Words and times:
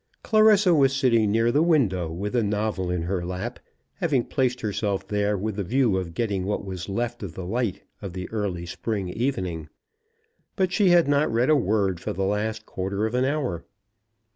Clarissa 0.23 0.73
was 0.73 0.95
sitting 0.95 1.29
near 1.31 1.51
the 1.51 1.61
window, 1.61 2.11
with 2.11 2.35
a 2.35 2.41
novel 2.41 2.89
in 2.89 3.03
her 3.03 3.23
lap, 3.23 3.59
having 3.97 4.23
placed 4.25 4.61
herself 4.61 5.07
there 5.07 5.37
with 5.37 5.57
the 5.57 5.63
view 5.63 5.95
of 5.95 6.15
getting 6.15 6.43
what 6.43 6.65
was 6.65 6.89
left 6.89 7.21
of 7.21 7.35
the 7.35 7.45
light 7.45 7.83
of 8.01 8.13
the 8.13 8.27
early 8.31 8.65
spring 8.65 9.09
evening; 9.09 9.69
but 10.55 10.71
she 10.71 10.89
had 10.89 11.07
not 11.07 11.31
read 11.31 11.51
a 11.51 11.55
word 11.55 11.99
for 11.99 12.13
the 12.13 12.25
last 12.25 12.65
quarter 12.65 13.05
of 13.05 13.13
an 13.13 13.25
hour. 13.25 13.63